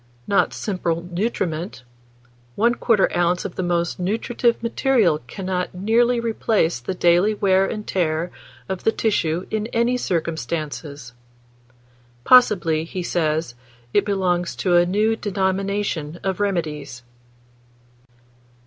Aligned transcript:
Not 0.25 0.51
simple 0.51 1.03
nutriment; 1.11 1.83
1/4 2.57 3.15
oz. 3.15 3.45
of 3.45 3.53
the 3.53 3.61
most 3.61 3.99
nutritive 3.99 4.63
material 4.63 5.19
cannot 5.27 5.75
nearly 5.75 6.19
replace 6.19 6.79
the 6.79 6.95
daily 6.95 7.35
wear 7.35 7.67
and 7.67 7.85
tear 7.85 8.31
of 8.67 8.83
the 8.83 8.91
tissue 8.91 9.45
in 9.51 9.67
any 9.67 9.97
circumstances." 9.97 11.13
Possibly, 12.23 12.83
he 12.83 13.03
says, 13.03 13.53
it 13.93 14.03
belongs 14.03 14.55
to 14.55 14.75
a 14.75 14.87
new 14.87 15.15
denomination 15.15 16.19
of 16.23 16.39
remedies. 16.39 17.03